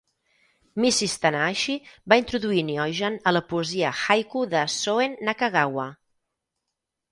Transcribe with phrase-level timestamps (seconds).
[0.83, 1.11] Mrs.
[1.23, 1.75] Tanahashi
[2.13, 5.89] va introduir Nyogen a la poesia haiku de Soen Nakagawa.